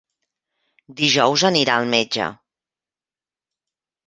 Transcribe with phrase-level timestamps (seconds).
[1.01, 2.31] Dijous anirà al metge.